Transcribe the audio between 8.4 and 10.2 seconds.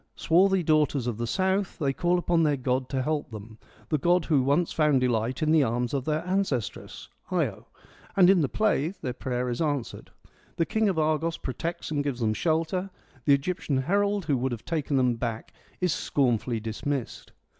the play their prayer is answered.